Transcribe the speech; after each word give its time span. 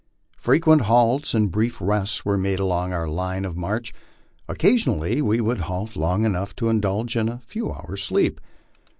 Frequent 0.39 0.81
halts 0.81 1.35
and 1.35 1.51
brief 1.51 1.79
rests 1.79 2.25
were 2.25 2.35
made 2.35 2.57
along 2.59 2.91
our 2.91 3.07
line 3.07 3.45
of 3.45 3.55
march; 3.55 3.93
occasionally 4.49 5.21
we 5.21 5.39
would 5.39 5.59
halt 5.59 5.95
long 5.95 6.25
enough 6.25 6.55
to 6.55 6.69
indulge 6.69 7.15
in 7.15 7.29
a 7.29 7.43
few 7.45 7.69
hour's 7.71 8.01
sleep. 8.01 8.41